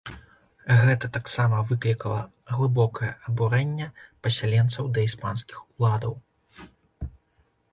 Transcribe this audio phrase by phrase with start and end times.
[0.85, 2.21] Гэта таксама выклікала
[2.55, 3.87] глыбокае абурэнне
[4.29, 6.13] пасяленцаў да іспанскіх уладаў.